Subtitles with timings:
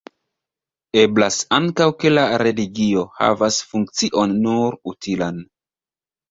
[1.01, 5.39] Eblas ankaŭ ke la religio havas funkcion nur utilan.